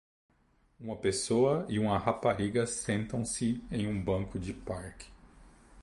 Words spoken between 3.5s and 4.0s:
em